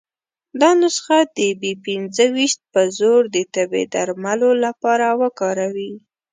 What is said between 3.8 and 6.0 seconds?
درملو لپاره وکاروي.